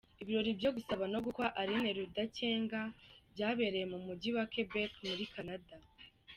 [0.21, 2.81] Ibirori byo gusaba no gukwa Aline Rudakenga
[3.33, 5.73] byabereye mu Mujyi wa Quebec muri Canada.